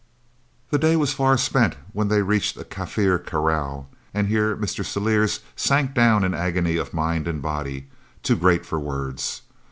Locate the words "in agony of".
6.23-6.91